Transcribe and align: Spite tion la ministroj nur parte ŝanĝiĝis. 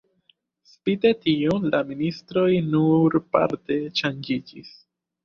Spite 0.71 1.11
tion 1.25 1.67
la 1.75 1.81
ministroj 1.89 2.45
nur 2.71 3.19
parte 3.37 3.79
ŝanĝiĝis. 4.01 4.73